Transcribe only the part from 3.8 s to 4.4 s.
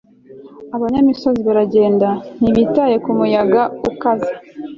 ukaze